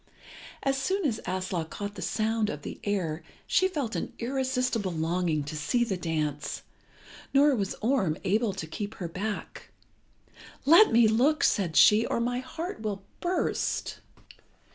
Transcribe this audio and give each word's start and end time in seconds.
As 0.63 0.79
soon 0.81 1.05
as 1.05 1.19
Aslog 1.27 1.69
caught 1.69 1.93
the 1.93 2.01
sound 2.01 2.49
of 2.49 2.63
the 2.63 2.79
air 2.83 3.21
she 3.45 3.67
felt 3.67 3.95
an 3.95 4.13
irresistible 4.17 4.91
longing 4.91 5.43
to 5.43 5.55
see 5.55 5.83
the 5.83 5.95
dance, 5.95 6.63
nor 7.35 7.55
was 7.55 7.75
Orm 7.81 8.17
able 8.23 8.51
to 8.53 8.65
keep 8.65 8.95
her 8.95 9.07
back. 9.07 9.69
"Let 10.65 10.91
me 10.91 11.07
look," 11.07 11.43
said 11.43 11.75
she, 11.75 12.03
"or 12.07 12.19
my 12.19 12.39
heart 12.39 12.81
will 12.81 13.03
burst." 13.19 13.99